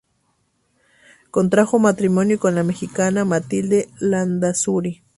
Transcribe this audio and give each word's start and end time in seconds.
Contrajo 1.29 1.77
matrimonio 1.77 2.39
con 2.39 2.55
la 2.55 2.63
mexicana 2.63 3.23
Matilde 3.23 3.87
Landázuri. 3.99 5.03